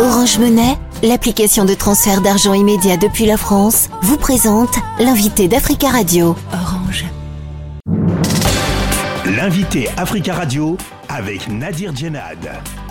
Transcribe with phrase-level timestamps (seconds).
[0.00, 6.36] Orange Monnaie, l'application de transfert d'argent immédiat depuis la France, vous présente l'invité d'Africa Radio.
[6.52, 7.04] Orange.
[9.26, 10.76] L'invité Africa Radio
[11.08, 12.38] avec Nadir Djenad.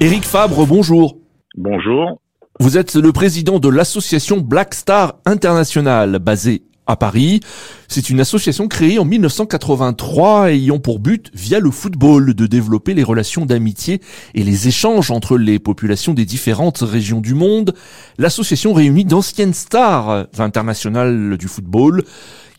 [0.00, 1.16] Éric Fabre, bonjour.
[1.56, 2.20] Bonjour.
[2.60, 7.40] Vous êtes le président de l'association Black Star International, basée à Paris.
[7.88, 13.02] C'est une association créée en 1983 ayant pour but, via le football, de développer les
[13.02, 14.00] relations d'amitié
[14.34, 17.74] et les échanges entre les populations des différentes régions du monde.
[18.18, 22.04] L'association réunit d'anciennes stars internationales du football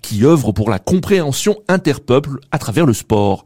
[0.02, 3.44] qui œuvrent pour la compréhension interpeuple à travers le sport.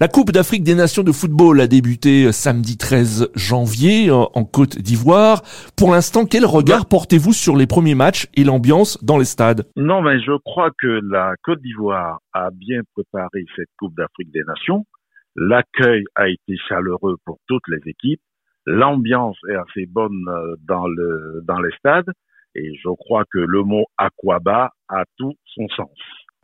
[0.00, 4.44] La Coupe d'Afrique des Nations de football a débuté euh, samedi 13 janvier euh, en
[4.44, 5.42] Côte d'Ivoire.
[5.76, 9.66] Pour l'instant, quel regard portez-vous sur les premiers matchs et l'ambiance dans les stades?
[9.74, 14.44] Non, mais je crois que la Côte d'Ivoire a bien préparé cette Coupe d'Afrique des
[14.46, 14.86] Nations.
[15.34, 18.22] L'accueil a été chaleureux pour toutes les équipes.
[18.66, 22.12] L'ambiance est assez bonne euh, dans le dans les stades
[22.54, 25.90] et je crois que le mot aquaba a tout son sens.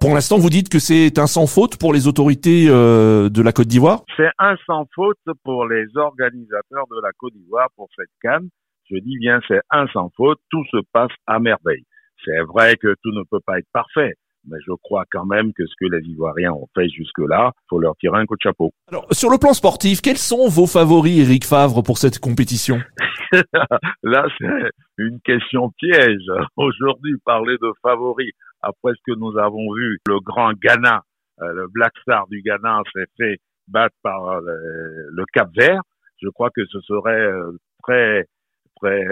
[0.00, 3.52] Pour l'instant, vous dites que c'est un sans faute pour les autorités euh, de la
[3.52, 4.02] Côte d'Ivoire?
[4.16, 8.48] C'est un sans faute pour les organisateurs de la Côte d'Ivoire pour cette canne.
[8.90, 10.38] Je dis bien, c'est un sans faute.
[10.50, 11.84] Tout se passe à merveille.
[12.24, 14.14] C'est vrai que tout ne peut pas être parfait,
[14.46, 17.96] mais je crois quand même que ce que les Ivoiriens ont fait jusque-là, faut leur
[17.96, 18.72] tirer un coup de chapeau.
[18.90, 22.80] Alors, sur le plan sportif, quels sont vos favoris, Eric Favre, pour cette compétition?
[24.02, 26.26] Là, c'est une question piège.
[26.56, 28.32] Aujourd'hui, parler de favoris
[28.64, 31.02] après ce que nous avons vu, le grand Ghana,
[31.42, 35.82] euh, le Black Star du Ghana s'est fait battre par euh, le, Cap Vert.
[36.22, 38.26] Je crois que ce serait euh, très,
[38.80, 39.04] très,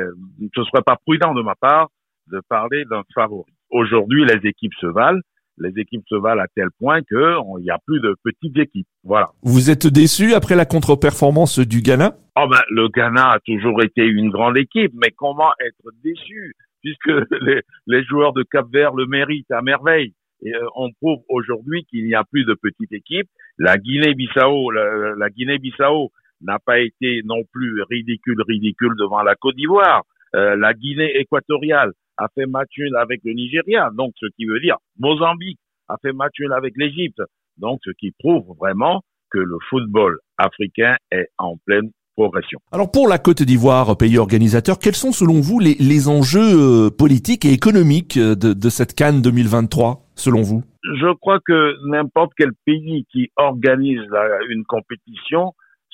[0.54, 1.88] ce serait pas prudent de ma part
[2.30, 3.52] de parler d'un favori.
[3.70, 5.20] Aujourd'hui, les équipes se valent.
[5.58, 8.86] Les équipes se valent à tel point que il n'y a plus de petites équipes.
[9.04, 9.30] Voilà.
[9.42, 12.16] Vous êtes déçu après la contre-performance du Ghana?
[12.36, 16.54] Oh ben, le Ghana a toujours été une grande équipe, mais comment être déçu?
[16.82, 17.10] Puisque
[17.86, 20.12] les, joueurs de Cap Vert le méritent à merveille.
[20.44, 23.28] Et euh, on prouve aujourd'hui qu'il n'y a plus de petites équipes.
[23.58, 30.02] La Guinée-Bissau, la, Guinée-Bissau n'a pas été non plus ridicule, ridicule devant la Côte d'Ivoire.
[30.34, 34.60] Euh, la Guinée équatoriale a fait match nul avec le Nigeria, donc ce qui veut
[34.60, 35.58] dire Mozambique
[35.88, 37.22] a fait match nul avec l'Égypte,
[37.58, 42.58] donc ce qui prouve vraiment que le football africain est en pleine progression.
[42.72, 46.90] Alors pour la Côte d'Ivoire, pays organisateur, quels sont selon vous les, les enjeux euh,
[46.90, 50.62] politiques et économiques euh, de, de cette Cannes 2023, selon vous?
[50.82, 54.00] Je crois que n'importe quel pays qui organise
[54.48, 55.52] une compétition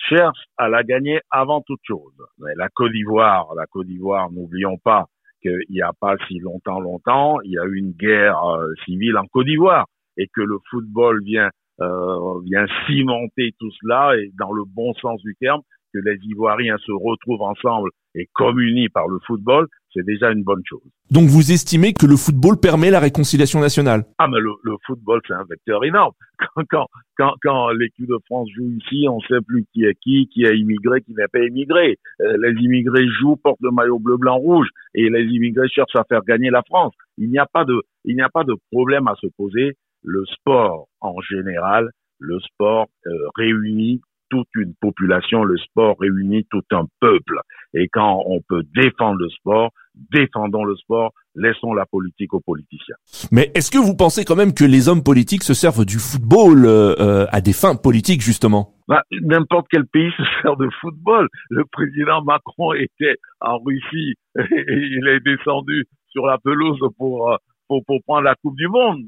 [0.09, 2.15] cherche à la gagner avant toute chose.
[2.39, 5.07] Mais la Côte d'Ivoire, la Côte d'Ivoire, n'oublions pas
[5.43, 9.17] qu'il n'y a pas si longtemps, longtemps, il y a eu une guerre euh, civile
[9.19, 9.87] en Côte d'Ivoire
[10.17, 11.51] et que le football vient
[11.81, 15.61] euh, vient cimenter tout cela et dans le bon sens du terme
[15.99, 20.63] que les Ivoiriens se retrouvent ensemble et communient par le football, c'est déjà une bonne
[20.65, 20.83] chose.
[21.11, 24.05] Donc vous estimez que le football permet la réconciliation nationale?
[24.19, 26.13] Ah mais le, le football c'est un vecteur énorme.
[26.55, 26.87] Quand, quand,
[27.17, 30.57] quand, quand l'équipe de France joue ici, on sait plus qui est qui, qui est
[30.57, 31.99] immigré, qui n'est pas immigré.
[32.21, 36.05] Euh, les immigrés jouent, portent le maillot bleu, blanc, rouge, et les immigrés cherchent à
[36.05, 36.95] faire gagner la France.
[37.17, 39.77] Il n'y a pas de, il n'y a pas de problème à se poser.
[40.05, 46.63] Le sport en général, le sport euh, réunit toute une population, le sport réunit tout
[46.73, 47.41] un peuple.
[47.75, 49.71] Et quand on peut défendre le sport,
[50.13, 52.95] défendons le sport, laissons la politique aux politiciens.
[53.31, 56.65] Mais est-ce que vous pensez quand même que les hommes politiques se servent du football
[56.67, 58.75] euh, à des fins politiques justement?
[58.89, 61.29] Bah, N'importe quel pays se sert de football.
[61.51, 67.37] Le président Macron était en Russie et il est descendu sur la pelouse pour euh,
[67.69, 69.07] pour, pour prendre la Coupe du Monde.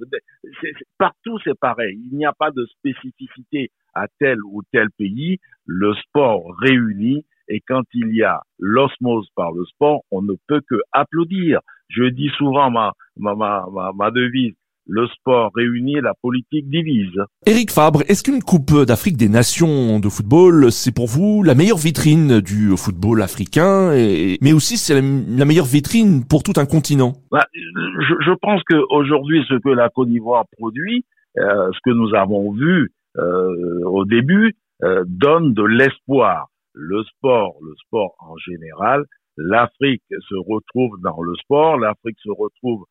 [0.99, 1.99] partout, c'est pareil.
[2.11, 5.39] Il n'y a pas de spécificité à tel ou tel pays.
[5.67, 10.63] Le sport réunit et quand il y a l'osmose par le sport, on ne peut
[10.69, 11.61] que applaudir.
[11.89, 14.55] Je dis souvent ma, ma, devise,
[14.91, 17.15] le sport réunit, la politique divise.
[17.47, 21.79] Éric Fabre, est-ce qu'une Coupe d'Afrique des Nations de football, c'est pour vous la meilleure
[21.79, 27.13] vitrine du football africain, et, mais aussi c'est la, meilleure vitrine pour tout un continent?
[27.31, 31.05] Bah, je, je, pense qu'aujourd'hui, ce que la Côte d'Ivoire produit,
[31.39, 36.49] euh, ce que nous avons vu euh, au début, euh, donne de l'espoir.
[36.73, 39.05] Le sport, le sport en général,
[39.37, 42.85] l'Afrique se retrouve dans le sport, l'Afrique se retrouve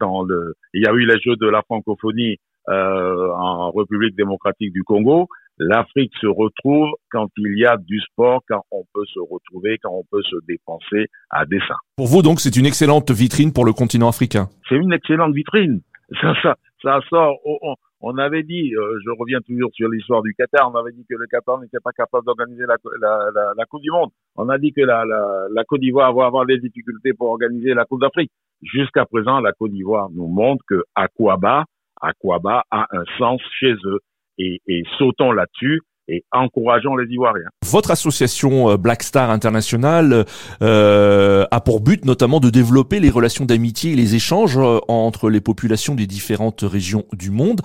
[0.00, 0.54] dans le.
[0.72, 2.38] Il y a eu les Jeux de la francophonie
[2.68, 5.28] euh, en République démocratique du Congo.
[5.58, 9.92] L'Afrique se retrouve quand il y a du sport, quand on peut se retrouver, quand
[9.92, 11.76] on peut se dépenser à dessein.
[11.96, 14.48] Pour vous, donc, c'est une excellente vitrine pour le continent africain.
[14.68, 15.82] C'est une excellente vitrine.
[16.20, 17.36] Ça, ça, ça sort.
[17.44, 17.74] On,
[18.06, 21.14] on avait dit, euh, je reviens toujours sur l'histoire du Qatar, on avait dit que
[21.14, 24.10] le Qatar n'était pas capable d'organiser la, Coupe du Monde.
[24.36, 27.72] On a dit que la, la, la Côte d'Ivoire va avoir des difficultés pour organiser
[27.72, 28.30] la Coupe d'Afrique.
[28.62, 31.64] Jusqu'à présent, la Côte d'Ivoire nous montre que Aquaba,
[32.00, 34.00] Aquaba a un sens chez eux.
[34.36, 37.48] Et, et sautons là-dessus et encourageons les Ivoiriens.
[37.64, 40.24] Votre association euh, Black Star International
[40.62, 45.30] euh, a pour but notamment de développer les relations d'amitié et les échanges euh, entre
[45.30, 47.60] les populations des différentes régions du monde.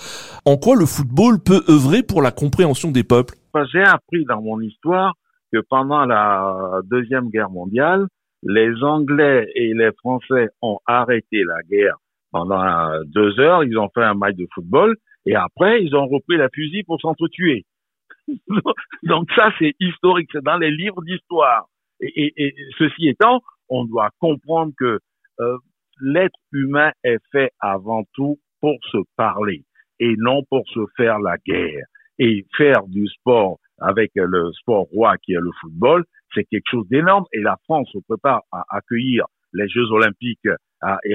[0.46, 3.36] En quoi le football peut œuvrer pour la compréhension des peuples?
[3.74, 5.14] J'ai appris dans mon histoire
[5.52, 8.06] que pendant la Deuxième Guerre mondiale,
[8.44, 11.98] les Anglais et les Français ont arrêté la guerre
[12.32, 14.96] pendant deux heures, ils ont fait un match de football
[15.26, 17.66] et après ils ont repris la fusil pour s'entretuer.
[19.04, 21.68] Donc ça, c'est historique, c'est dans les livres d'histoire.
[22.02, 25.00] Et, et, ceci étant, on doit comprendre que
[25.40, 25.58] euh,
[26.02, 29.64] l'être humain est fait avant tout pour se parler
[30.00, 31.86] et non pour se faire la guerre.
[32.22, 36.04] Et faire du sport avec le sport roi qui est le football,
[36.34, 37.24] c'est quelque chose d'énorme.
[37.32, 40.48] Et la France se prépare à accueillir les Jeux olympiques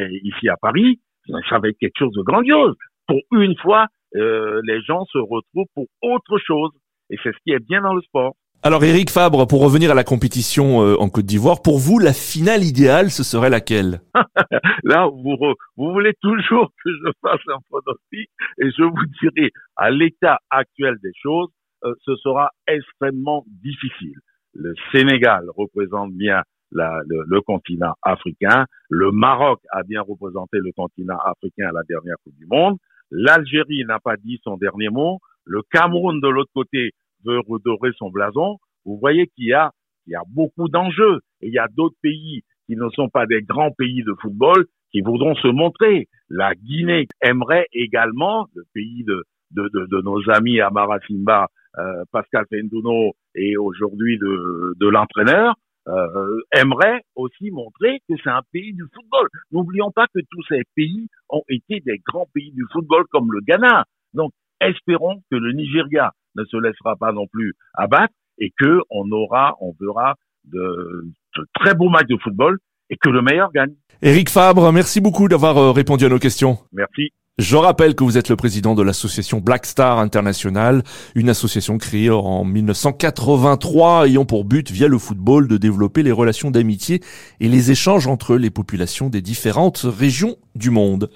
[0.00, 1.00] ici à Paris.
[1.49, 2.75] Ça va être quelque chose de grandiose.
[3.06, 3.87] Pour une fois,
[4.17, 6.70] euh, les gens se retrouvent pour autre chose
[7.10, 8.34] et c'est ce qui est bien dans le sport.
[8.66, 12.14] Alors Eric Fabre, pour revenir à la compétition euh, en Côte d'Ivoire, pour vous, la
[12.14, 14.00] finale idéale, ce serait laquelle?
[14.84, 15.36] Là, vous,
[15.76, 20.96] vous voulez toujours que je fasse un pronostic et je vous dirai, à l'état actuel
[21.02, 21.50] des choses,
[21.84, 24.16] euh, ce sera extrêmement difficile.
[24.54, 26.40] Le Sénégal représente bien
[26.72, 31.82] la, le, le, continent africain, le Maroc a bien représenté le continent africain à la
[31.86, 32.78] dernière Coupe du Monde,
[33.10, 36.93] l'Algérie n'a pas dit son dernier mot, le Cameroun de l'autre côté
[37.25, 39.70] veut redorer son blason, vous voyez qu'il y a,
[40.06, 41.20] il y a beaucoup d'enjeux.
[41.41, 44.67] Et il y a d'autres pays qui ne sont pas des grands pays de football
[44.93, 46.08] qui voudront se montrer.
[46.29, 51.49] La Guinée aimerait également, le pays de, de, de, de nos amis Amara Simba,
[51.79, 55.55] euh, Pascal Fendouno et aujourd'hui de, de l'entraîneur,
[55.88, 59.29] euh, aimerait aussi montrer que c'est un pays du football.
[59.50, 63.41] N'oublions pas que tous ces pays ont été des grands pays du football comme le
[63.41, 63.85] Ghana.
[64.14, 69.10] Donc espérons que le Nigeria ne se laissera pas non plus abattre et que on
[69.12, 70.14] aura, on verra
[70.44, 71.12] de,
[71.54, 72.58] très beaux matchs de football
[72.90, 73.74] et que le meilleur gagne.
[74.02, 76.58] Eric Fabre, merci beaucoup d'avoir euh, répondu à nos questions.
[76.72, 77.12] Merci.
[77.38, 80.84] Je rappelle que vous êtes le président de l'association Black Star International,
[81.16, 86.52] une association créée en 1983 ayant pour but, via le football, de développer les relations
[86.52, 87.00] d'amitié
[87.40, 91.10] et les échanges entre les populations des différentes régions du monde.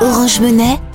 [0.00, 0.78] Orange Monnaie,